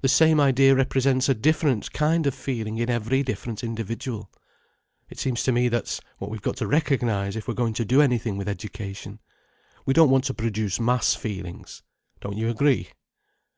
The 0.00 0.08
same 0.08 0.40
idea 0.40 0.74
represents 0.74 1.28
a 1.28 1.34
different 1.34 1.92
kind 1.92 2.26
of 2.26 2.34
feeling 2.34 2.78
in 2.78 2.88
every 2.88 3.22
different 3.22 3.62
individual. 3.62 4.30
It 5.10 5.18
seems 5.18 5.42
to 5.42 5.52
me 5.52 5.68
that's 5.68 6.00
what 6.16 6.30
we've 6.30 6.40
got 6.40 6.56
to 6.56 6.66
recognize 6.66 7.36
if 7.36 7.46
we're 7.46 7.52
going 7.52 7.74
to 7.74 7.84
do 7.84 8.00
anything 8.00 8.38
with 8.38 8.48
education. 8.48 9.20
We 9.84 9.92
don't 9.92 10.08
want 10.08 10.24
to 10.24 10.32
produce 10.32 10.80
mass 10.80 11.14
feelings. 11.14 11.82
Don't 12.22 12.38
you 12.38 12.48
agree?" 12.48 12.88